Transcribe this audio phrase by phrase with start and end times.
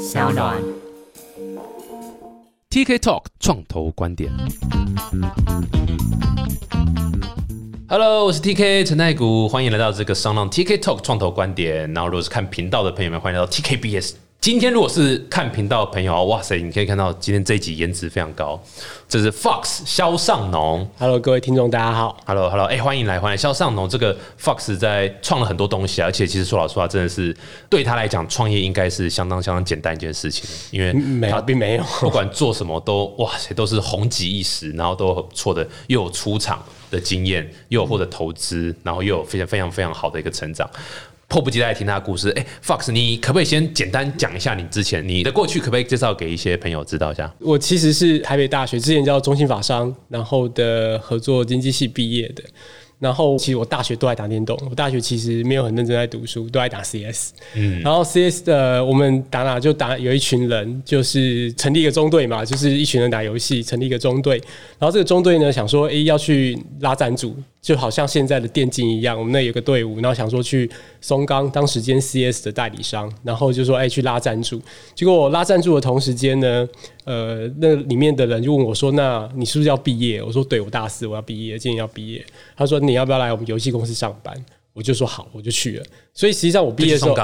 [0.00, 0.56] 小暖。
[2.70, 4.32] TK Talk 创投观点。
[7.86, 11.92] Hello，我是 TK 陈太谷，欢迎来到这个商浪 TK Talk 创投观点。
[11.92, 14.14] 然后，如果是看频道的朋友们，欢迎来到 TKBS。
[14.40, 18.58] 今天如果是看频道的朋友，哇塞，你可以看到今天这一集颜值非常高，
[19.06, 20.88] 这是 Fox 肖尚农。
[20.98, 22.16] Hello，各位听众，大家好。
[22.24, 23.86] Hello，Hello，哎、欢迎来，欢迎肖尚农。
[23.86, 27.36] 这个 Fox 在创了很多东西啊，而且其实说老实话，真的是
[27.68, 31.84] 对他来讲，创业应该是相当相当简单一件事情，因为没有，他并没有。
[32.00, 40.66] 不管做什么都哇塞，都是红极一时，然后都错的，又有出场的经验，又有获得投资，然后又有非常非常非常好的一个成长。
[41.30, 42.28] 迫不及待听他的故事。
[42.30, 47.32] 哎、f o x 你可不可以先简单讲一下你之前你的过去，可不可以介绍给一些朋友知道一下？
[47.38, 52.42] 我其实是台北大学之前叫中兴法商，然后的合作经济系毕业的。
[53.00, 57.30] 然后其实我大学都在打电动，我大学其实没有很认真在读书，都在打 CS。
[57.54, 64.36] 嗯，然后 CS 的我们打打就打，有一群人就是成立一个中队嘛，就是一群人打游戏，成立一个中队。
[64.78, 70.70] 然后这个中队呢，想说，诶要去拉赞助，就好像现在的电竞一样，我们那有个队伍，然后想说去
[71.00, 74.60] 松冈当时间 CS 的代理商，然后就说，哎、去拉赞助。
[74.94, 76.68] 结果我拉赞助的同时间呢，
[77.04, 82.24] 呃，那里面的人就问我说：“那你是不是要毕业？”我说：“对，我大四，我要毕业，今年要毕业。”
[82.56, 84.34] 他说：“你要不要来我们游戏公司上班？”
[84.72, 87.16] 我就说：“好，我就去了。”所以实际上我毕业的时候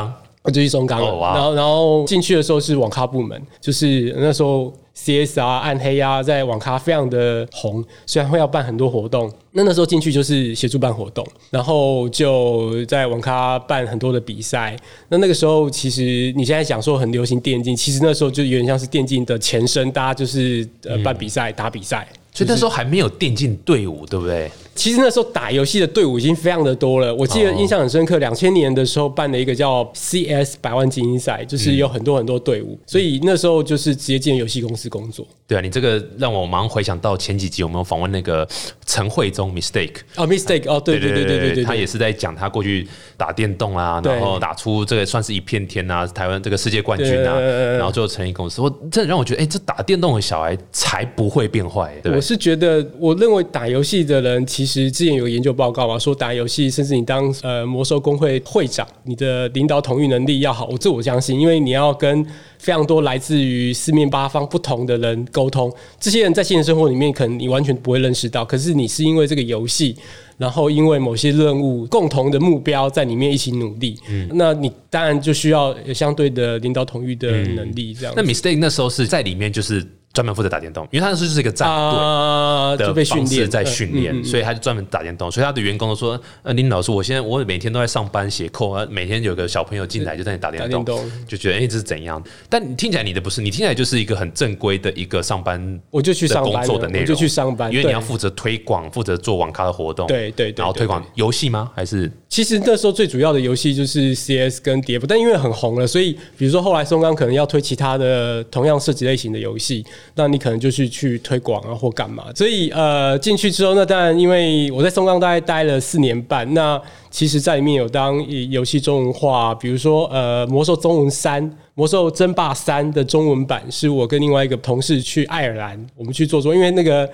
[0.51, 1.35] 就去松冈，我就去松冈了。
[1.35, 9.31] 哦哇然后，然后进去的时候是网咖部门，就是那时候 CS 啊、暗黑啊，在网咖非常的红，虽然会要办很多活动。
[9.53, 14.77] 那那时候进去就是协助办活动，然后就在网咖办很多的比赛。
[15.09, 22.07] 那那个时候，其实你现在讲说很流行电竞，其实那时候就有点像是电竞的前身，大家就是呃办比赛、打比赛。
[22.37, 24.51] 所以那时候还没有电竞队伍，对不对？
[24.75, 27.15] 其实那时候打游戏的队伍已经非常的多了。
[27.15, 35.27] 我记得印象很深刻，两千年的时候办了一个叫 CS 百万精英赛，就是有很多很多队伍，所以那时候就是直接进游戏公司工作。
[35.49, 38.47] 对啊，你这个让我马上回想到前几集有没有访问那个
[38.85, 39.95] 陈慧忠 Mistake。
[40.17, 42.87] 哦，mistake，哦，对对对对对对，他也是在讲他过去
[43.17, 48.61] 打电动啊，然后打出这个算是一片天啊，台湾这个世界冠军啊，然后最后成立公司。
[48.61, 52.13] 我真的让我觉得，哎、这打电动的小孩才不会变坏，对？
[52.13, 62.27] 我是觉得，我认为打游戏的人，其实之前有个研究报告嘛，说打游戏，甚至你当呃魔兽工会会长，你的领导统御能力要好，我这我相信，因为你要跟
[62.67, 69.95] 非常多来自于四面八方不同的人沟通，这些人在现实生活里面可能你完全不会认识到，可是你是因为这个游戏。
[70.39, 78.21] 然后因为某些任务、共同的目标在里面一起努力，嗯那你当然就需要有相对的领导统御的能力，这样子。
[78.21, 79.83] 那 Mistake 那时候是在里面就是
[80.17, 81.77] 专门负责打电动，因为他那时候就是一个战队。
[81.77, 90.85] 啊，的就被训练在训练，所以他就专门打电动，所以他的员工都说：“呃，林老师，我现在我每天都在上班写扣啊，每天有个小朋友进来就在那里打电动，
[91.29, 92.23] 就觉得哎、这是怎样？
[92.49, 101.71] 但你听起来你的不是，你听起来就是一个很正规的一个上班，我就去上班了工作的内容，我就去上班因为你要负责推广，负责做网咖的活动，对对对对然后推广游戏吗？
[101.75, 109.85] 还是其实那时候最主要的游戏就是 CS 跟 DF，但因为很红了，所以比如说后来松冈可能要推其他的同样设计类型的游戏，
[110.15, 112.25] 那你可能就是去推广啊或干嘛。
[112.35, 116.81] 所以呃进去之后，那当然因为我在松冈大概待了四年半，那
[117.11, 118.17] 其实在里面有当
[118.51, 121.51] 游戏中文化，比如说呃魔兽中文三。
[121.79, 127.07] 魔兽争霸三的中文版是我跟另外一个同事去爱尔兰，我们去做做，因为那个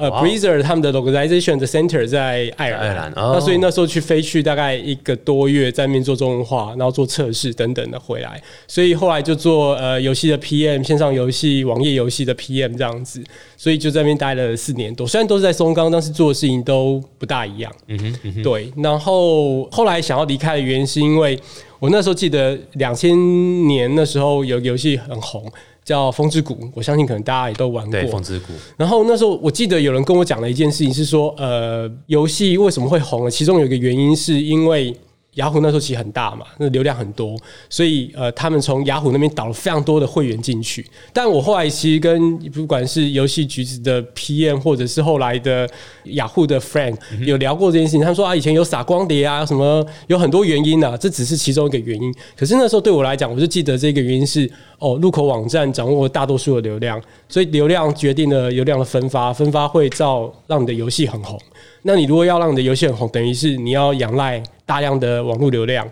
[0.00, 13.22] 呃 Blizzard 他们的 localization 的 center 在爱尔兰，那所以那时候去飞去大概一个多月，在那边做中文化，然后做测试等等的回来，所以后来就做呃游戏的 PM，线上游戏、网页游戏的 PM 这样子，
[13.58, 17.70] 所以就在那边待了四年多，虽然都是在松冈，但是做的事情都不大一样。
[17.88, 18.72] 嗯哼，对。
[18.78, 21.38] 然后后来想要离开的原因是因为
[21.78, 25.44] 我那时候记得两千年那时候有个游戏很红。
[25.90, 27.90] 叫《风之谷》，我相信可能大家也都玩过。
[27.90, 28.52] 对风之谷？
[28.76, 33.30] 然后那时候我记得有人跟我讲了一件事情，是说，呃，游戏为什么会红了？
[33.30, 34.94] 其中有一个原因是因为
[35.34, 37.36] 雅虎那时候其实很大嘛，那流量很多，
[37.68, 40.84] 所以呃，他们从雅虎那边导了非常多的会员进去。
[41.12, 45.68] 但我后来其实跟不管是游戏橘子的 PM，或者是后来的
[46.04, 52.12] 雅虎的 Frank 有聊过这件事情，他们说啊，以前有撒光碟啊，什么有很多原因啊，这只是其中一个原因。
[52.36, 61.38] 可是那时候对我来讲，我就记得这个原因是哦，入口网站掌握了大多数的流量，所以流量决定了流量的分发，分发会造让你的游戏很红。
[61.82, 65.84] 那你如果要让你的游戏很红，等于是你要仰赖大量的网络流量。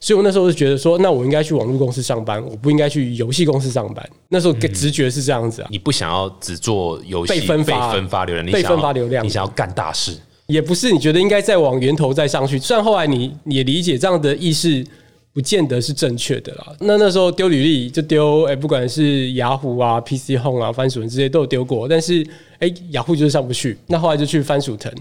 [0.00, 4.10] 所以我那时候就觉得说，那我应该去网络公司上班，我不应该去游戏公司上班。
[4.28, 10.16] 那时候的直觉是这样子啊，你不想要只做游戏被分发被分发流量，你被想发流量你想要干大事。
[10.46, 12.60] 也不是你觉得应该再往源头再上去。
[12.60, 14.86] 虽然后来你你也理解这样的意识
[15.32, 16.66] 不不见得是正确的啦。
[16.80, 22.26] 那那时候丢履历就丢，哎、不管是雅虎啊、PC Home 啊、番薯藤这些都有丢过，但是
[22.58, 23.78] 哎，雅虎就是上不去。
[23.86, 24.92] 那后来就去番薯藤，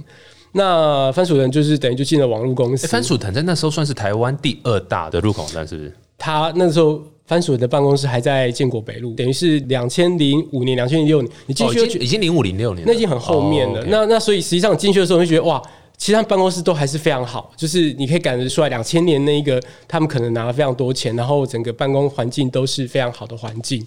[0.57, 2.85] 那番薯藤就是等于就进了网络公司。
[2.85, 5.93] 诶番薯藤在那时候算是台湾第二大的入口网站，是不是？
[6.17, 13.83] 他那时候番薯藤的办公室还在建国北路，等于是两千零五年、两千零六年，你进哦，去就已经零五零六年，那已经很后面了。
[13.87, 15.61] 那那所以实际上进去的时候，你就觉得哇，
[15.97, 23.85] 其实他们办公室都还是非常好，就是你可以感觉出来，两千年那一个他们可能拿了非常多钱，然后整个办公环境都是非常好的环境。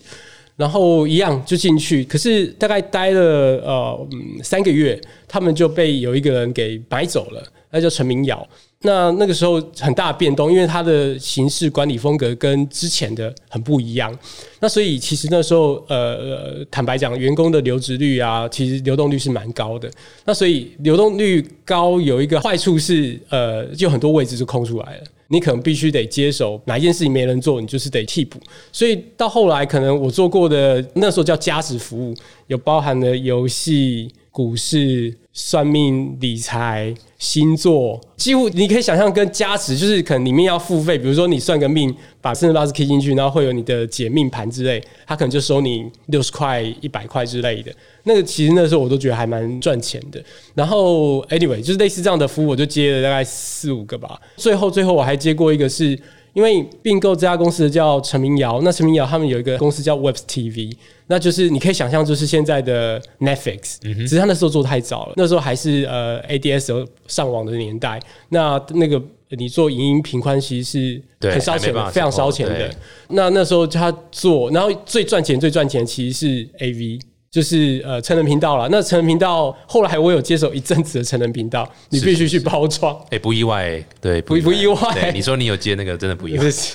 [0.60, 3.20] 然后一样就进去，可是大概待了
[3.64, 8.46] 呃、嗯、三个月，他们就被有一个人给买走了，那叫陈明尧。
[8.82, 14.16] 那那个时候很大变动，因为它的形式管理风格跟之前的很不一样。
[14.58, 19.90] 那所以其实那时候呃，坦白讲，员工的留职率啊，其实流动率是蛮高的。
[20.24, 25.04] 那所以流动率高有一个坏处是，呃，就很多位置就空出来了。
[25.28, 28.40] 你可能必须得接手哪一件事情没人做，你就是得替补。
[28.72, 32.14] 所以到后来，可能我做过的那时候叫价值服务，
[32.46, 47.72] 有包含了游戏、股市、算命、理财、星座，几乎你可以想象跟加持，就是可能里面要付费，比如说你算个命，把生辰八字 K 进去，然后会有你的解命盘之类，他可能就收你六十块、一百块之类的。
[48.04, 50.22] 那个其实那时候我都觉得还蛮赚钱的。
[50.54, 54.20] 然后 anyway，就是类似这样的服务，我就接了大概四五个吧。
[54.36, 55.98] 最后最后我还接过一个是。
[56.32, 60.72] 因为并购这家公司叫陈明尧，那陈明尧他们有一个公司叫 Webs TV，
[61.10, 71.02] 那就是你可以想象，就是现在的 Netflix，、只是他那时候做太早了，那时候还是呃 ADS 上网的年代，那那个你做影音频宽其实是
[71.32, 72.70] 很烧钱非常烧钱的。
[73.08, 77.00] 那那时候他做，然后最赚钱最赚钱其实是 AV。
[77.30, 86.50] 就是呃成人频道了，那成人频道后来我有接手一阵子的成人频道，你必须去包装，哎、不意外，对，不不意外对，你说你有接那个，真的不意外不。
[86.50, 86.74] 是，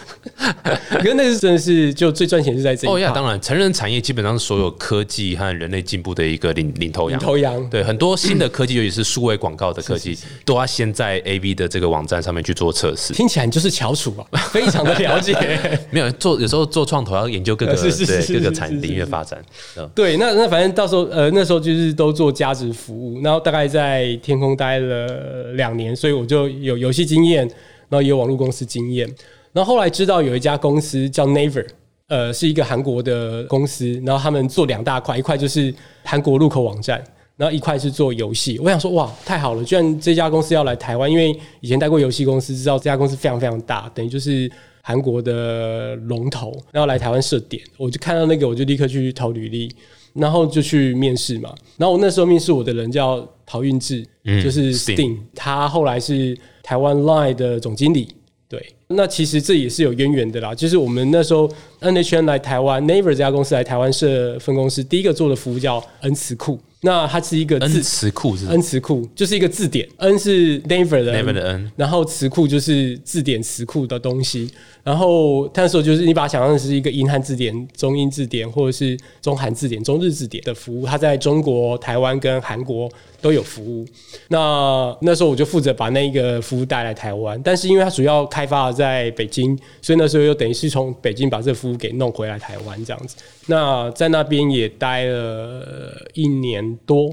[0.91, 7.19] 可是那是真的是就最赚钱是在这一哦呀，当然，成人产业基本上是所有科技和人类进步的一个领领头羊。
[7.19, 13.13] 领头羊对很多新的科技，尤其是数位广告的科技，都要先在 A V 的这个网站上面去做测试。
[13.13, 15.35] 听起来你就是翘楚啊，非常的了解。
[15.91, 19.43] 没有做，有时候做创投要研究各个对各个产领域的发展。
[19.75, 27.41] 嗯对，那那反正到时候呃那时候就是都做价值服务，然后大概在天空待了两年，所以我就有游戏经验，
[27.89, 29.09] 然后也有网络公司经验。
[29.51, 31.65] 然后后来知道有一家公司叫 Naver，
[32.07, 37.03] 呃，是一个韩国的公司，然后他们做两大块，一块就是韩国入口网站。
[37.37, 39.63] 然后一块是做游戏，我想说哇，太好了！
[39.65, 44.49] 居然这家公司要来台湾，因为以前待过游戏公司，知道这家公司非常非常大，等于就是
[44.81, 49.69] 韩国的龙头，然后来台湾设点，我就看到那个，我就立刻去投履历，
[50.15, 51.53] 然后就去面试嘛。
[51.77, 54.03] 然后我那时候面试我的人叫陶运志，
[54.43, 58.07] 就是 Sting 他后来是台湾 Line 的总经理。
[58.47, 60.53] 对，那其实这也是有渊源的啦。
[60.53, 61.49] 就是我们那时候
[61.81, 66.59] NHN 来台湾，Naver 这家公司来台湾设分公司，第一个做的服务叫 N 词库。
[66.85, 74.51] 那它是一个 N 字词库是 N 词库，就是一个字典，N 是 Naver 的 N 然后词库就是字典词库的东西。
[74.83, 82.87] 然后那时候就是你把它想象是一个英汉字典、中英字典或者是中韩字典、中日字典的服务，它在中国、台湾跟韩国
[83.19, 83.83] 都有服务。
[84.27, 93.15] 那那时候我就负责把那一个服务带来台湾，但是因为它主要开发在北京，所以那时候又等于是从北京把这个服务给弄回来台湾这样子。
[93.47, 97.09] 那在那边也待了一年多。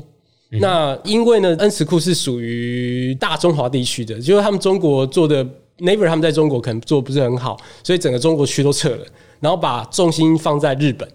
[0.61, 5.47] 那因为呢，恩慈库是属于大中华地区的，就是他们中国做的
[5.83, 9.05] Naver 他们在中国可能做得不是很好，所以整个中国区都撤了，
[9.41, 11.09] 然后把重心放在日本。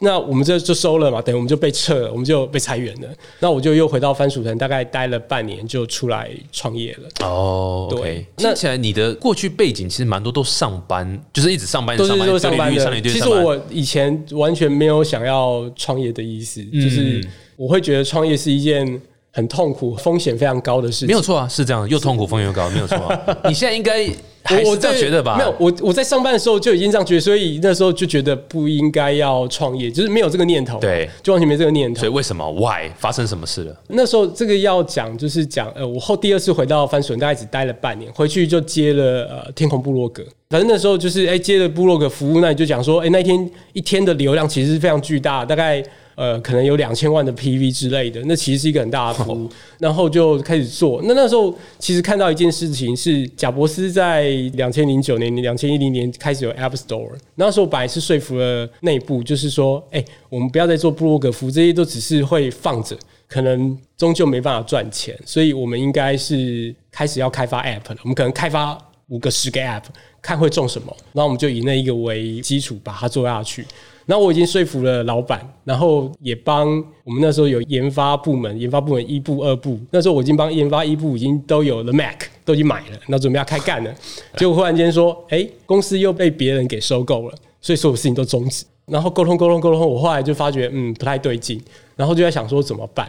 [0.00, 3.08] 那我们这就收了嘛，等于我们就被撤了，我们就被裁员了。
[3.40, 7.26] 那我就又回到番薯藤，大概待了半年就出来创业了。
[7.26, 13.02] 哦对听起来你的过去背景其实蛮多都上班，就是一直上班，都是直上班，都上班的。
[13.02, 19.00] 其实我以前完全没有想要创业的意思，就是我会觉得创业是一件
[19.36, 21.08] 很痛苦、风险非常高的事情。
[21.08, 23.20] 没有错啊，是这样，又痛苦风险又高，没有错啊。
[23.46, 24.08] 你现在应该
[24.42, 25.36] 还是这样觉得吧？
[25.36, 30.78] 没有，我我在上班的时候就已经这样觉得，所以那时候就觉得不应该要创业，就是没有这个念头。
[30.78, 32.12] 对，就完全没这个念头所以。
[32.12, 33.76] 为什么？Why 发生什么事了？
[33.88, 40.24] 那时候这个要讲，就是讲呃，我后第二次回到番薯人，大概只待了半年，回去就接了呃天空部落格。
[40.48, 45.84] 反正那时候就是哎、接了部落格服务，那你就讲说哎、那一天一天的流量其实是非常巨大，大概
[46.16, 49.48] 呃可能有两千万的 PV 之类的，那其实是一个很大的服务。
[49.78, 51.00] 然后就开始做。
[51.04, 62.96] 那那时候其实看到一件事情是，贾伯斯在两千零九年、两千一零年开始有 App Store，那时候本来是说服了内部，就是说，哎、我们不要再做布洛格服务，这些都只是会放着。
[63.28, 67.96] 可能终究没办法赚钱，所以我们应该是开始要开发 App 了。
[68.02, 69.84] 我们可能开发五个、十个 App，
[70.20, 73.64] 看会中什么，然后我们就以那一个为基础把它做下去。
[74.04, 76.68] 然后我已经说服了老板，然后也帮
[77.02, 83.92] 我们那时候有研发部门，研发部门一部、二部，那时候我已经帮研发一部已经都有了 Mac，都已经买了，那准备要开干了。
[84.36, 88.64] 结果忽然间说，哎，公司又被别人给收购了，所以所有事情都终止。
[88.86, 91.60] 然后沟通沟通沟通，我后来就发觉，嗯，不太对劲，
[91.96, 93.08] 然后就在想说怎么办。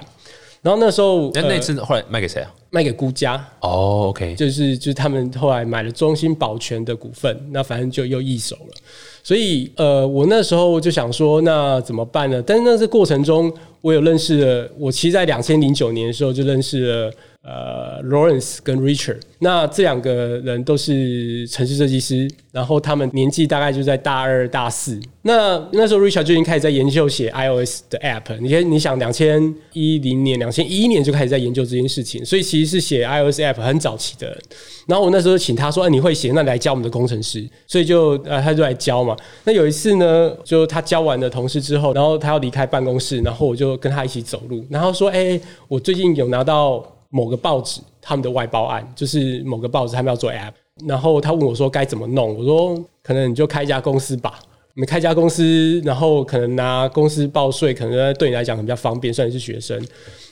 [0.61, 2.53] 然后那时候，那那次后来卖给谁啊？
[2.69, 3.35] 卖给孤家。
[3.61, 8.73] 哦，OK，就是就是他们后来买了中兴保全的股份，那反正就又易手了。
[9.23, 12.41] 所以，呃，我那时候就想说，那怎么办呢？
[12.45, 17.13] 但是那这过程中，我有认识了，我其实，在两千零九年的时候就认识了。
[17.49, 24.99] 呃，Lawrence 跟 Richard，那这两个人都是城市设计师，然后他们年纪大概就在大二、大四。
[25.21, 28.37] 那那时候 Richard 就已经开始在研究写 iOS 的 App。
[28.41, 34.37] 你先，你想，两千一零年、两千一一年就开始在研究这件事情，所以其实是写 iOS App 很早期的。
[34.85, 39.15] 然后我那时候请他说：“哎，你会写，那你来教我们的工程师。”所以就呃，他就来教嘛。
[39.45, 45.39] 那有一次呢，就他教完了同事之后，然后他要离开办公室，然后我就跟他一起走路，然后说：“哎，
[45.69, 50.53] 我最近有拿到。”某个报纸他们的外包案，就是某个报纸他们要做 App，
[50.85, 54.39] 然后他问我说该怎么弄，我说可能你就开一家公司吧，
[54.75, 59.77] 你开一家公司，然后可能拿公司报税，可能对你来讲比较方便，算你是学生，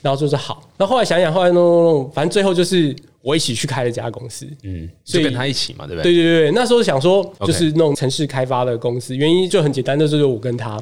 [0.01, 0.61] 然后就是好。
[0.77, 6.13] 那后来想想，后来弄弄弄，反正最后就是我一起去开了家公司，嗯，所以跟他一起嘛，对不对？
[6.13, 10.79] 对对对，那时候想说就是弄城市开发的公司，原因就很简单，那时候我跟他。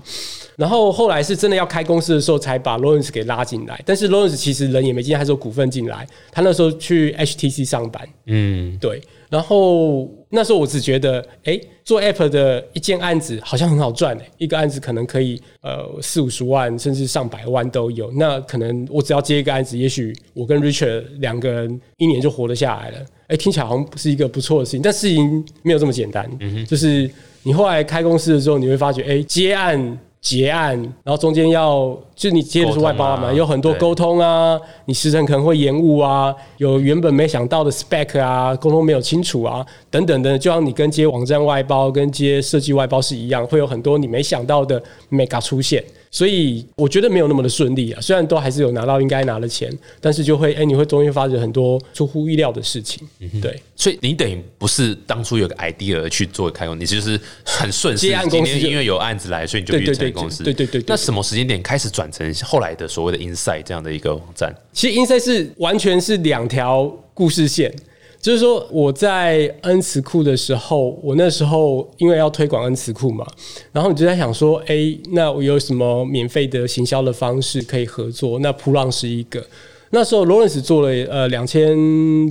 [0.58, 3.82] 然后后来是真的要开公司的时候，才把 Lawrence 给拉进来。
[3.86, 6.06] 但是 Lawrence 其实人也没进，还是有股份进来。
[6.34, 9.02] 他那时候去 HTC 上班，嗯，对。
[9.34, 18.12] 然后那时候我只觉得，哎，做 App 的一件案子好像很好赚诶，一个案子可能可以呃四五十万，甚至上百万都有。
[18.12, 22.98] 那可能我只要接一个案子，也许我跟 Richard 两个人一年就活得下来了。
[23.26, 26.30] 哎，听起来好像是一个不错的事情，但事情没有这么简单。
[26.40, 27.10] 嗯就是
[27.42, 29.98] 你后来开公司的时候，你会发觉，哎，接案。
[30.24, 30.72] 结案，
[31.04, 45.84] 然后中间要就你接的是外包嘛，有很多沟通啊，你时程可能会延误啊，有原本没想到的 spec 啊，沟通没有清楚啊，等等的，就像你跟接网站外包、跟接设计外包是一样，会有很多你没想到的 mega 出现。
[46.10, 49.68] 所以我觉得没有那么的顺利啊，虽然都还是有拿到应该拿的钱，
[50.00, 53.02] 但是就会哎，你会中间发生很多出乎意料的事情。
[53.42, 58.06] 对，所以你等于不是当初有个 idea 去做开公司，你就是很顺势。
[58.06, 60.44] 接案公司因为有案子来，所以你就变成公司。
[60.44, 60.84] 对对对。
[60.88, 64.56] 那什么时间点开始转成后来的所谓的 Inside 这样的一个网站？
[64.72, 67.74] 其实 Inside 是完全是两条故事线。
[68.22, 73.28] 就是说，我在恩词库的时候，我那时候因为要推广恩词库嘛，
[73.74, 78.40] 然后你就在想说，哎，那我有什么免费的行销的方式可以合作？
[78.40, 79.46] 那普朗是一个。
[79.90, 81.76] 那时候 Lawrence 做了，呃，两千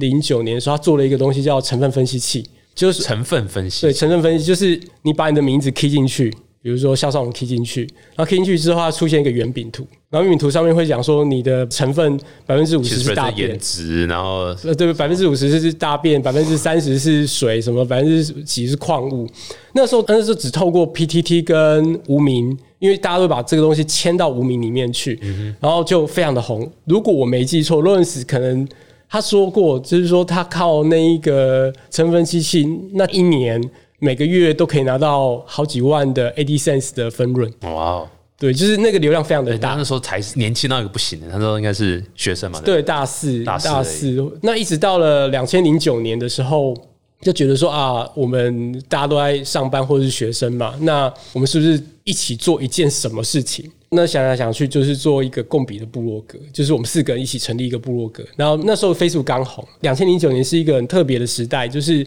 [0.01, 2.43] 零九年的时候，他做了一个东西叫成分分析器，
[2.75, 3.83] 就是成分分析。
[3.83, 6.35] 对，成分分析就是你把你的名字 key 进去。
[6.63, 7.83] 比如说，销售网 key 进去，
[8.15, 12.17] 然后 key 进去之后，它出现一个圆饼图，然后圆饼图上面会讲说你的成分
[12.47, 13.59] 百分之五十是大便，
[14.07, 19.27] 然后呃对，百分之五十是大便，百分之三十是水，什么百分之几是矿物。
[19.75, 25.19] 那时候那时候只透过 PTT 跟无名，因为大家都把这个东西迁到无名里面去，
[25.59, 26.71] 然后就非常的红。
[26.85, 28.69] 如果我没记错，Lawrence 可能
[29.11, 33.61] 他说过，就是说他靠那一个成分机器那一年。
[34.05, 37.49] 每个月都可以拿到好几万的 AdSense 的分润。
[37.61, 38.05] 哇，
[38.37, 39.77] 对，就是那个流量非常的大。
[39.77, 42.61] 那时候才年轻到一个不行的，那时候应该是学生嘛。
[42.65, 44.33] 对，大四，大四。
[44.43, 46.77] 那一直到了两千零九年的时候，
[47.21, 53.71] 就觉得说啊，我们大家都在上班或者是学生嘛，那我们是不是一起做一件什么事情？
[53.91, 58.25] 那想来想去，就是做一个共笔的部落格，就是我们四个人一起成立一个部落格。
[58.35, 62.05] 然后那时候 Facebook 刚红，两千零九年是一个很特别的时代，就是。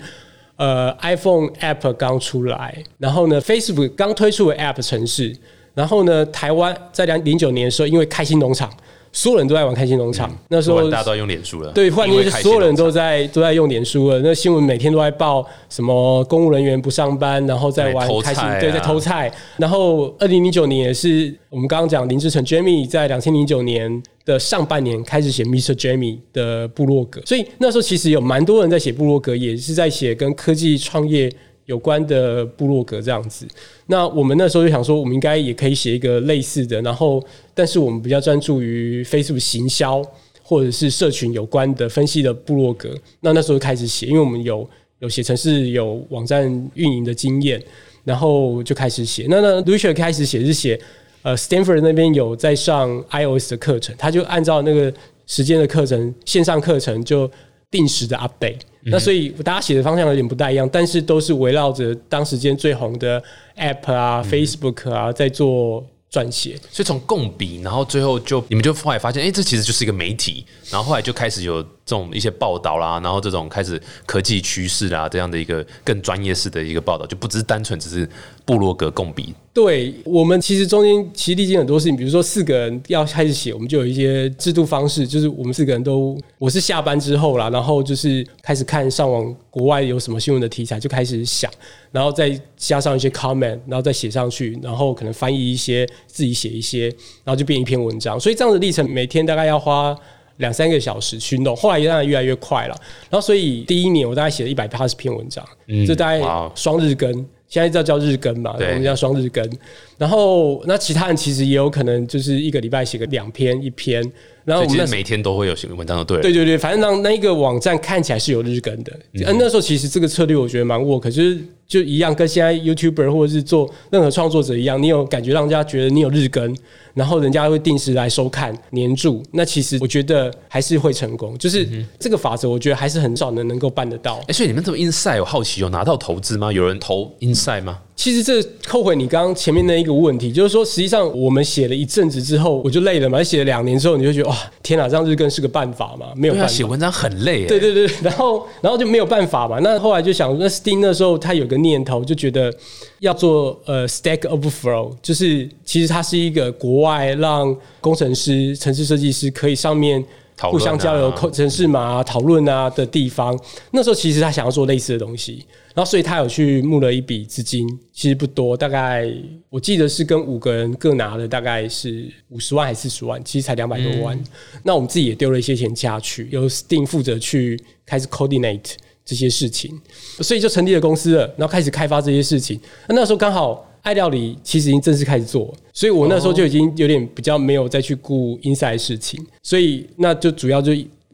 [0.57, 5.35] 呃，iPhone App 刚出来，然后呢，Facebook 刚推出的 App 城市，
[5.73, 8.71] 然后呢，台湾在两零九年的时候，因为开心农场。
[9.15, 11.71] 所有人都在玩开心农场，那时候大家都在用脸书了。
[11.71, 14.19] 对，换言之，所有人都在都在用脸书了。
[14.19, 19.31] 那新闻每天都在报什么公务人员不上班，然后在玩开心，对，在偷菜。
[19.55, 25.73] 然后二零零九年也是我们刚刚讲林志成 Jamie 在两千零九年的上半年开始写 Mr.
[25.73, 31.31] Jamie 的部落格，所以那时候其实有蛮多人在写部落格，也是在写跟科技创业。
[31.65, 33.47] 有关的部落格这样子，
[33.87, 37.23] 那我们那时候就想说，我们应该也可以写一个类似的，然后，
[37.55, 40.03] 但是我们比较专注于 Facebook 行销
[40.43, 42.95] 或者是社群有关的分析的部落格。
[43.21, 44.69] 那那时候开始写，因为我们有
[44.99, 46.45] 有写程式、有网站
[46.75, 47.59] 运营的经验，
[48.03, 49.25] 然后就开始写。
[49.27, 50.79] 那那 Richard 开始写是写，
[51.23, 54.93] 呃，Stanford 那边有在上 iOS 的课程，他就按照那个
[55.25, 57.29] 时间的课程，线上课程就。
[57.69, 58.59] 定时的 update。
[58.87, 63.21] 那所以大家写的方向有点不大一样，但是都是围绕着当时间最红的
[63.57, 66.55] app 啊、Facebook 啊在做撰写。
[66.69, 78.09] 所以从共笔，然后最后就你们就后来发现，哎、这其实就是一个媒体，然后后来就开始有这种一些报道啦，然后这种开始科技趋势啦这样的一个更专业式的一个报道，就不只是单纯只是
[78.43, 79.33] 部落格共笔。
[79.53, 91.49] 对我们其实中间其实历经很多事情，比如说四个人要开始写，我们就有一些制度方式，就是我们四个人都我是下班之后啦，然后就是开始看上网国外有什么新闻的题材，就开始想，
[91.91, 96.87] 然后再加上一些 comment，然后再写上去，然后可能翻译一些，自己写一些，
[97.23, 98.19] 然后就变一篇文章。
[98.19, 99.95] 所以这样的历程每天大概要花。
[100.37, 102.75] 两三个小时去弄，后来当然越来越快了。
[103.09, 105.45] 然后，所以第一年我大概写了一百八十篇文章，
[105.87, 106.21] 这大概
[106.55, 107.11] 双日更，
[107.47, 109.47] 现在叫叫日更嘛，我们叫双日更。
[109.97, 114.03] 然后，那其他人其实也有可能就是一个礼拜写个两篇一篇。
[114.43, 116.21] 然后我们每天都会有新闻文章，的对。
[116.21, 118.93] 对对对，反正让那一个网站看起来是有日更的。
[119.13, 126.55] 嗯，那时候其实这个策略我觉得蛮 work，就是就一样跟现在 YouTuber 或者是做任何创作者一样，你有感觉让人家觉得你有日更，
[126.93, 131.35] 然后人家会定时来收看黏住，那其实我觉得还是会成功。
[131.39, 134.21] 就是这个法则，我觉得还是很少能能够办得到。
[134.27, 136.53] 哎、所以你们这么 inside，我好奇有拿到投资吗？
[136.53, 137.79] 有人投 inside 吗？
[137.95, 143.23] 其实这扣回你刚刚前面那一个问题，就是说，实际上我们写了一阵子之后，我就累了嘛。
[143.23, 146.07] 写了两年之后，你就觉得哇，天哪，这样日更是个办法嘛？
[146.15, 146.47] 没有办法。
[146.49, 147.47] 写文章很累、欸。
[147.47, 149.59] 对对对，然后然后就没有办法嘛。
[149.61, 152.53] 那后来就想，那 Steam 那时候他有个念头，就觉得
[152.99, 160.03] 要做呃 Stack Overflow，就是其实它是一个国外让工程师、城市设计师可以上面。
[160.41, 163.39] 互相交流、扣城市码啊、讨论啊的地方，
[163.71, 169.09] 那时候其实他想要做类似的东西，然后所以他有去募了一笔资金，其实不多，大概
[169.49, 174.21] 我记得是跟五个人各拿了大概是五十万还是四十万，其实才两百多万。
[174.63, 178.73] 那我们自己也丢了一些钱下去，由 Steam 负责去开始 coordinate
[179.05, 179.79] 这些事情，
[180.19, 182.59] 所以就成立了公司了，然后开始开发这些事情。
[182.89, 190.71] 那那时候刚好爱料理其实已经正式开始做，所以我那时候就已经有点比较没有再去顾 inside 的事情，所以那就主要就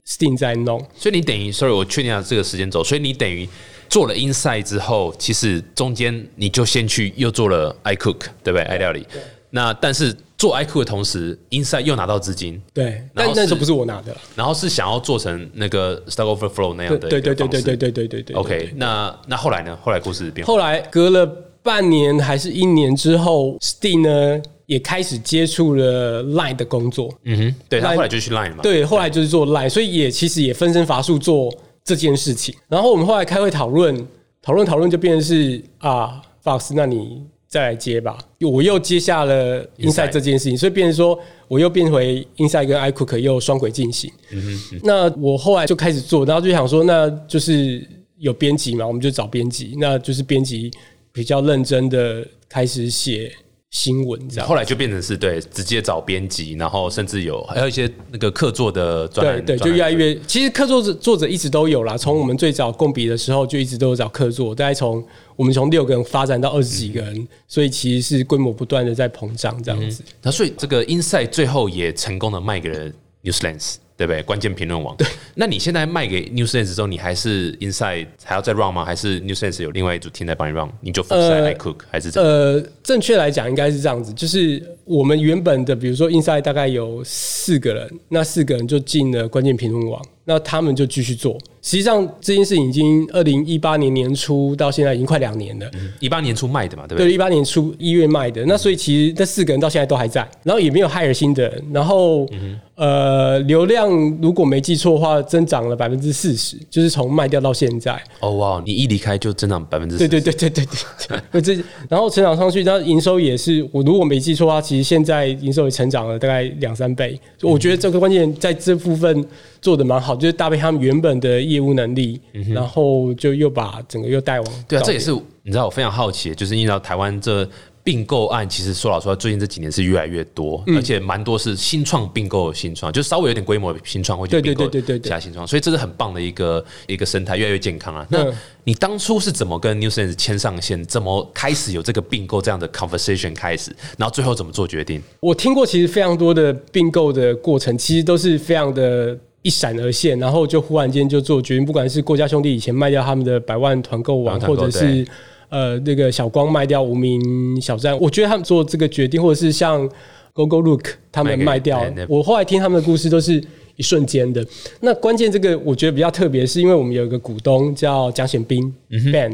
[0.07, 0.81] Steam 在弄。
[0.95, 3.47] 所以你等于，sorry，我确定了这个时间轴，所以你等于
[3.89, 8.61] 做了 inside 之后，其实中间你就先去又做了 iCook，对不对？
[8.61, 9.05] 爱料理。
[9.49, 14.15] 那但是做 iCook 的同时，inside 又拿到资金，对，但那时候不是我拿的。
[14.33, 18.35] 然后是想要做成那个 Stack Overflow 那样的对对对对对对对对对。
[18.37, 19.77] OK，那那后来呢？
[19.81, 20.47] 后来故事变。
[20.47, 21.25] 后来隔了
[21.63, 27.13] 半年还是一年之后，Steam 呢也开始接触了 Line 的工作。
[27.23, 28.63] 嗯哼，对他后来就去 Line 了嘛。
[28.63, 32.55] 对，后来就是做 Line，所以也其实也分身乏术做这件事情。
[32.67, 34.07] 然后我们后来开会讨论，
[34.41, 38.17] 讨论讨论就变成是啊，Fox，那你再来接吧。
[38.39, 44.11] 我又接下了 Inside Inside 这件事情，所以变成说我又变回 Inside 跟 iCook 又双轨进行。
[44.31, 47.85] 嗯哼那我后来就开始做，然后就想说，那就是
[48.17, 50.71] 有编辑嘛，我们就找编辑，那就是编辑
[51.11, 53.31] 比较认真的开始写
[53.69, 54.47] 新闻这样。
[54.47, 60.13] 后来就变成是对直接找编辑，然后甚至有还有一些那个客座的专栏，对对，就越来越。
[60.27, 65.01] 其实客作者作者一直都有啦，从我们最早共笔的时候就一直都有找客座，大概从
[65.35, 70.03] 我们从六个人发展到二十几个人，所以其实是规模不断的在膨胀这样子。
[70.21, 72.91] 那所以这个 Inside 最后也成功的卖给了
[73.23, 74.23] Newslands，对不对？
[74.23, 74.95] 关键评论网。
[74.97, 78.83] 对，那你现在卖给 Newslands 之后，你还是 Inside 还要再 run 吗？
[78.83, 80.67] 还是 Newslands 有另外一组 team 在帮你 run？
[80.79, 82.27] 你就 focus 在呃 iCook 还是怎么？
[82.27, 91.37] 呃，正确来讲应该是这样子，就是我们原本的，比如说 Inside 大概有四个人，那四个人就进了关键评论网，那他们就继续做。
[91.61, 95.69] 实际上这件事已经二零一八年年初到现在已经快两年了。
[95.99, 97.07] 一八年初卖的嘛，对不对？
[97.07, 102.25] 对，一八年初一月卖的，那所以其实这四个人到现在都还在，然后也没有 hire 新的人，然后、
[102.73, 108.01] 呃，流量如果没记错的话，增长了百分之四十，就是从卖掉到现在。
[108.21, 117.19] 哦哇，你一离开就增长百分之对对对对对对对， 这然后成长上去，那营收也是，我如果没记错的话，其实现在营收也成长了大概两三倍。
[117.41, 119.23] 我觉得这个关键在这部分
[119.61, 122.21] 做的蛮好，就是搭配他们原本的业务能力，
[122.53, 125.11] 然后就又把整个又带往对啊，这也是
[125.43, 127.45] 你知道我非常好奇，就是因为台湾这
[127.83, 138.05] 并购案，其实说老实话，最近这几年是越来越多，嗯而且蛮多是新创并购新创，就稍微有点规模的新创会去并购对对对对其他新创，所以这是很棒的一个一个生态，越来越健康啊。
[138.09, 140.85] 那嗯你当初是怎么跟 Newsense 牵上线？
[140.85, 143.75] 怎么开始有这个并购这样的 conversation 开始？
[143.97, 145.01] 然后最后怎么做决定？
[145.19, 155.05] 我听过其实非常多的并购的过程，其实都是非常的一闪而现，然后就忽然间就做决定，不管是郭家兄弟以前卖掉他们的百万团购网，或者是
[155.49, 159.89] 呃那个小光卖掉无名小站，我觉得他们做这个决定，或者是像
[160.33, 163.43] GoGo Look 他们卖掉我后来听他们的故事都是。
[163.77, 164.45] 一瞬间的。
[164.81, 169.33] 那关键这个我觉得比较特别，是因为我们有一个股东叫蒋显斌 Ben，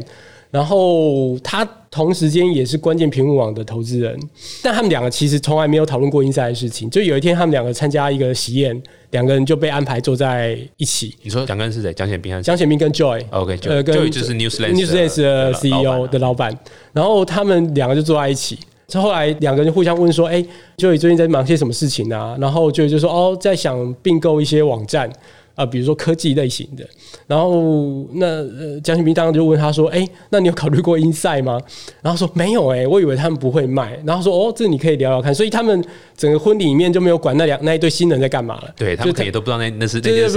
[0.50, 4.18] 然后他同时间也是关键屏幕网的投资人，
[4.62, 6.88] 但他们两个其实从来没有讨论过 Inside 的事情。
[6.90, 11.14] 就有一天他们两个参加一个喜宴，两个人就被安排坐在一起。
[11.22, 11.92] 你说两个人是谁？
[11.92, 13.24] 蒋显斌还是蒋显斌跟 Joy。
[13.30, 16.56] OK，呃，跟 Joy 就是 Newslands 的 CEO 的老板，
[16.92, 18.58] 然后他们两个就坐在一起。
[18.94, 20.42] 后来两个人互相问说：“哎
[20.78, 25.12] ，Joy 最近在忙些什么事情啊？”然后 Joy 就说：“哦，在想并购一些网站
[25.58, 26.86] 啊、比如说科技类型的。”
[27.26, 31.60] 然后那呃，蒋显斌当时就问他说：“哎，那你有考虑过 Inside 吗？”
[32.00, 35.84] 然后说：“没有哎、我以为他们不会卖。”然后说：“哦，这你可以聊聊看。”所以他们
[36.16, 38.72] 整个婚礼里面就没有管那两那一对新人在干嘛了。
[38.76, 40.00] 对他们可能也都不知道那那是。
[40.00, 40.28] 对，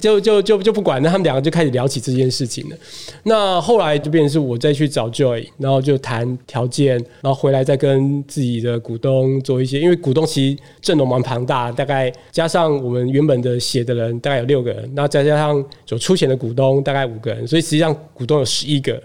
[0.00, 2.76] 就就就就不管，那他们两个就开始聊起这件事情了。
[3.22, 19.00] 那后来就变成是我再去找 Joy，然后就谈条件，然后回来再跟自己的股东做一些，因为股东其实阵容蛮庞大，大概加上我们原本的写的人大概有六个人，那再加上有出钱的股东大概五个人，所以实际上股东有十一个。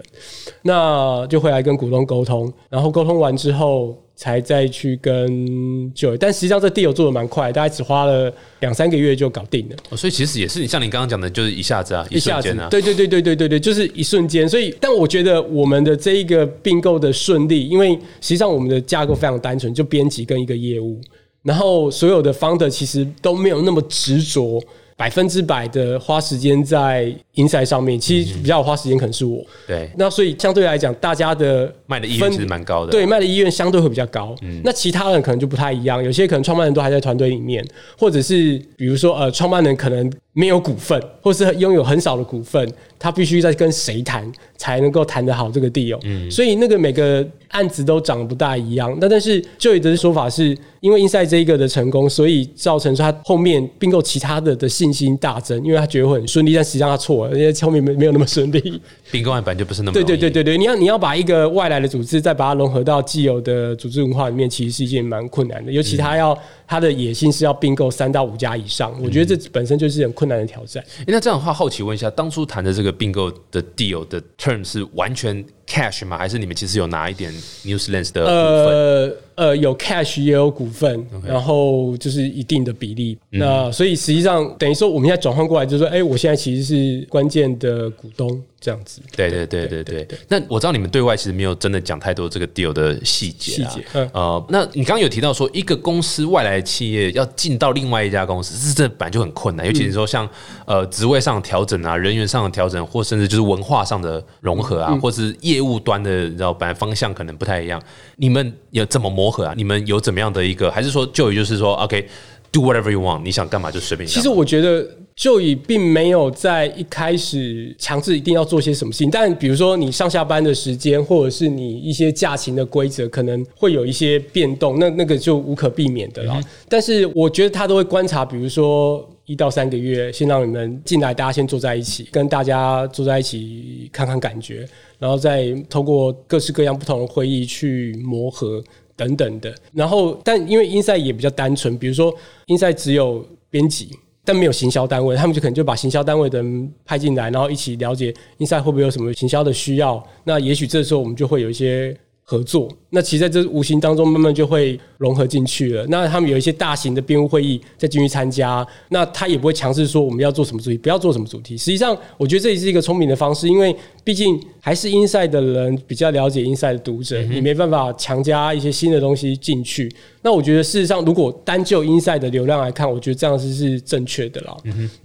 [0.62, 3.96] 那就回来跟股东沟通，然后沟通完之后。
[4.20, 9.96] 才再去跟就但实际上这 deal 做的蛮快，大概只花了两三个月就搞定了。
[9.96, 14.46] 所以其实也是像你刚刚讲的，就是一下子啊，一下子瞬间啊，，对对对对对对对，就是一瞬间。
[14.46, 21.00] 所以，但我觉得我们的这一个并购的顺利，因为实际上我们的架构非常单纯，就编辑跟一个业务，
[21.42, 24.62] 然后所有的 founder 其实都没有那么执着。
[25.00, 29.42] 百分之百的花时间在 inside 上面，其实比较花时间可能是我。
[29.66, 32.92] 对，那所以相对来讲，大家的卖的意愿其实蛮高的。
[32.92, 34.36] 对，卖的意愿相对会比较高。
[34.42, 45.98] 嗯那其他人可能就不太一样，有些可能创办人都还在团队里面，或者是比如说呃，创办人可能没有股份，或是拥有很少的股份，他必须在跟谁谈才能够谈得好这个 deal。
[46.30, 48.96] 所以那个每个案子都长得不大一样。
[49.00, 58.80] 那但是就有的说法是因为 Inside 这一个的成功，所以造成说他后面并购其他的的信心大增，因为他觉得会很顺利，但实际上他错了，因为后面没没有那么顺利。
[59.10, 65.72] 并购案本来就不是那么对对对对对，你要你要把一个外来的组织再把它融合到既有的组织文化里面，其实是一件蛮困难的。
[65.72, 66.38] 尤其他要
[66.70, 70.80] 他的野心是要并购三到五家以上，我觉得这本身就是很困难的挑战。
[70.98, 76.18] 诶那这样的话，好奇问一下，当初谈的这个并购的 deal 的 term 是完全 cash 吗？
[76.18, 77.32] 还是你们其实有拿一点
[77.64, 78.34] Newslands 的股份？
[78.34, 83.16] 呃呃，有 cash 也有股份，然后就是一定的比例。
[83.30, 89.00] 那所以实际上等于说，我们现在转换过来，就是说，哎，我现在其实是关键的股东这样子。
[89.16, 90.06] 对对对对对。
[90.28, 100.28] 那我知道你们对外其实没有真的讲太多这个 deal 的细节啊细节嗯呃，那你刚刚有提到说，一个公司外来的企业要进到另外一家公司，这这本来就很困难，尤其是说像
[100.66, 107.82] 呃职位上的调整啊、人员上的调整，或甚至就是文化上的融合啊，或是业务端的，你知道，本来方向可能不太一样，
[108.16, 109.54] 你们有怎么磨合啊？
[109.56, 112.08] 你们有怎么样的一个，还是说就就是说，OK。
[112.52, 114.08] Do whatever you want，你想干嘛就随便。
[114.08, 126.40] 其实我觉得就以并没有在一开始强制一定要做些什么事情，但比如说你上下班的时间，或者是你一些假期的规则，可能会有一些变动，那那个就无可避免的啦。
[126.68, 129.08] 但是我觉得他都会观察，比如说。
[129.26, 134.68] 一到三个月，先让你们进来，大家先坐在一起，跟大家坐在一起看看感觉，
[135.00, 138.62] 然后再通过各式各样不同的会议去磨合。
[138.96, 142.14] 等等的，然后但因为 Inside 也比较单纯，比如说
[142.48, 150.06] Inside 只有编辑，但没有行销单位，他们就可能就把行销单位的人派进来，然后一起了解 Inside 会不会有什么行销的需要。
[150.22, 152.68] 那也许这时候我们就会有一些合作。
[152.90, 155.86] 那其实在这无形当中慢慢就会融合进去了。
[155.88, 161.56] 那他们有一些大型的编务会议再进去参加，那他也不会强制说我们要做什么主题，不要做什么主题。
[161.56, 169.90] 实际上，我觉得这也是一个聪明的方式，因为毕竟还是 Inside 的人比较了解 Inside 的读者，你没办法强加一些新的东西进去。
[170.22, 174.56] 那我觉得事实上，如果单就 Inside 的流量来看，我觉得这样是是正确的啦。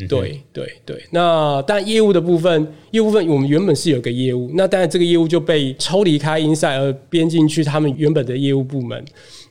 [0.09, 1.01] 对对对。
[1.11, 9.03] 那但业务的部分，业务部分我们原本是有个业务，那当然这个业务就被抽离开 Inside 而编进去他们原本的业务部门。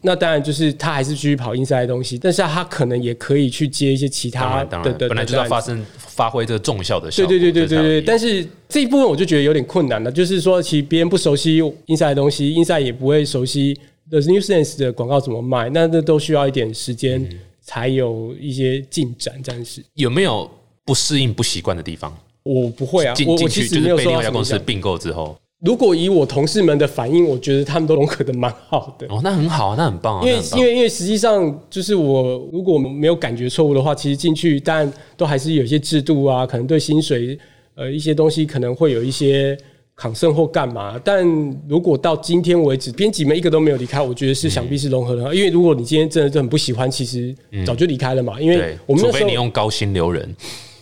[0.07, 7.45] 那当然就是他还是继续跑 Inside 的东西，但是他可能也可以去接一些其他的的本来就是要发生发挥这个重效的效对果。
[7.47, 13.79] 对对对对对，但是这一部分我就觉得有点困难了，就是说，其实别人不熟悉 Inside 的东西，Inside 也不会熟悉
[14.11, 19.43] The New Sense 的广告怎么卖，那那都需要一点时间嗯才有一些进展。
[19.43, 20.51] 暂时有没有
[20.85, 22.15] 不适应、不习惯的地方？
[22.43, 24.31] 我不会啊，我我进进去就是其实没有受被另外一家。
[24.31, 29.07] 公司并购之后，如果以我同事们的反应，我觉得他们都融合的蛮好的。
[29.09, 37.39] 哦，那很好啊，那很棒啊，因为因为因为实际上就是我如果没有感觉错误的话，其实进去但都还是有一些制度啊，可能对薪水
[37.77, 39.57] 呃一些东西可能会有一些
[39.97, 41.01] 抗胜或干嘛。
[41.03, 41.27] 但
[41.67, 45.35] 如果到今天为止，编辑们一个都没有离开，我觉得是想必是融合的。
[45.35, 48.39] 因为如果你今天真的是很不喜欢，其实早就离开了嘛。
[48.39, 50.37] 因为，我们除非你用高薪留人，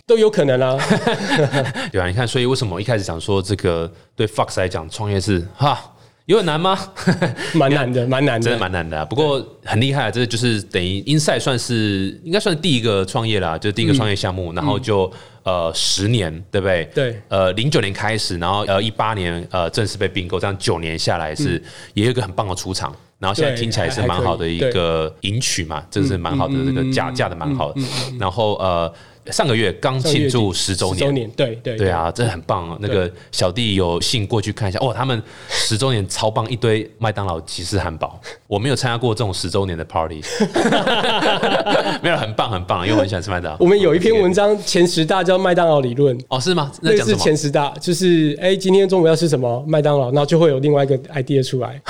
[0.07, 0.77] 都有可能啊。
[1.93, 5.79] 对啊，你看，所以为什么我一开始讲说这个对 Fox 来讲创业是哈
[6.27, 6.79] 有很难吗？
[7.55, 8.61] 蛮难的，蛮难的真的的。
[8.61, 15.13] 蛮难的、啊，不过很厉害，这就是等于 Inside 算是应该算是第一个创业啦，就是第一个创业项目，然后就
[15.43, 16.85] 呃十年，对不对？
[16.95, 21.61] 对呃零九年开始，然后呃一八年呃正式被并购，这样九年下来是
[21.95, 22.95] 也有一个很棒的出场。
[23.19, 27.81] 然后现在对听起来是还蛮好的一个迎曲嘛，这个是蛮好的，这个价价的蛮好的。
[28.19, 28.93] 然后呃
[29.31, 32.77] 上个月刚庆祝十周年，十周年，对对对啊，真的很棒啊！
[32.81, 38.21] 那个小弟有幸过去看一下，哦，他们十周年超棒，一堆麦当劳骑士汉堡。
[38.47, 40.21] 我没有参加过这种十周年的 party，
[42.03, 43.59] 没有，很棒很棒，因为我很喜欢吃麦当劳。
[43.61, 46.73] 我们有一篇文章，前十大叫麦当劳理论，哦，是吗？
[46.81, 47.17] 那那是？
[47.17, 49.65] 前十大，就是哎、今天中午要吃什么？
[49.67, 51.81] 麦当劳，然后就会有另外一个 idea 出来。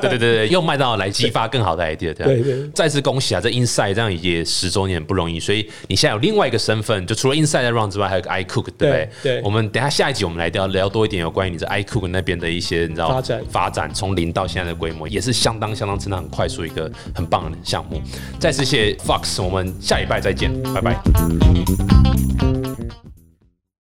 [0.00, 3.40] 对对对对，用麦当劳来激发更好的 idea，对对对再次恭喜啊！
[3.40, 9.10] 这 Inside 这样也十周年不容易，所以你现在有另外一个身份，就除了 Inside 在 Run 之外，还有个 iCook，对不对？
[9.22, 18.00] 对对我们等一下下一集我们来聊聊多一点有关于你在 iCook 那边的一些你知道发展发展，从零到现在的规模，也是相当相当真的很快速一个很棒的项目。
[18.38, 20.96] 再次谢谢 Fox，我们下礼拜再见，拜拜。